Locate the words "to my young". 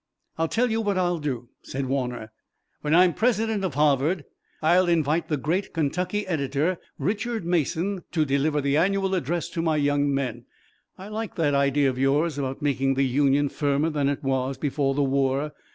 9.49-10.11